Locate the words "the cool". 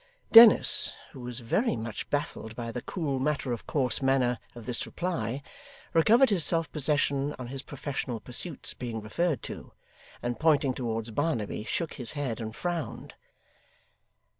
2.71-3.19